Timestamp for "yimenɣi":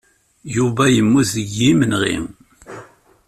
1.59-2.17